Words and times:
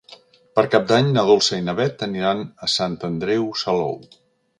Per 0.59 0.61
Cap 0.75 0.85
d'Any 0.91 1.11
na 1.17 1.23
Dolça 1.27 1.59
i 1.61 1.65
na 1.67 1.75
Beth 1.79 2.01
aniran 2.07 2.41
a 2.69 2.71
Sant 2.77 2.97
Andreu 3.11 3.47
Salou. 3.65 3.95